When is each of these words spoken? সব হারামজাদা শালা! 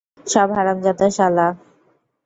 সব 0.27 0.47
হারামজাদা 0.57 1.07
শালা! 1.17 1.47